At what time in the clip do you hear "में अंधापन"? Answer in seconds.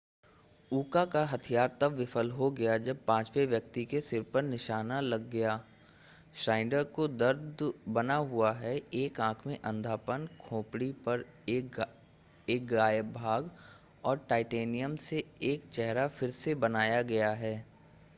9.47-10.27